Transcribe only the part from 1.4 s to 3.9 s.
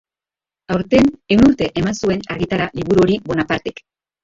urte eman zuen argitara liburu hori Bonapartek.